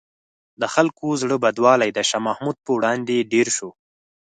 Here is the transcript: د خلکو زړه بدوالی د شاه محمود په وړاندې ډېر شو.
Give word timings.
د 0.61 0.63
خلکو 0.73 1.07
زړه 1.21 1.35
بدوالی 1.43 1.89
د 1.93 1.99
شاه 2.09 2.23
محمود 2.27 2.57
په 2.65 2.71
وړاندې 2.77 3.27
ډېر 3.33 3.47
شو. 3.57 3.69